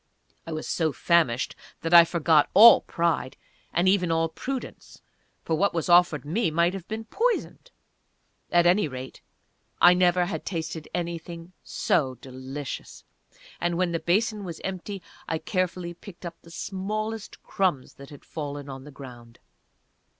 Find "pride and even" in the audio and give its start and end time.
2.81-4.11